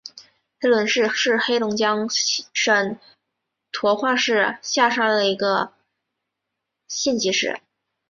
[0.59, 2.97] 海伦市是黑龙江省
[3.71, 5.73] 绥化市下辖的一个
[6.87, 7.59] 县级市。